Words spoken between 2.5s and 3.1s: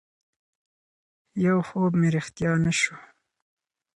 نه شو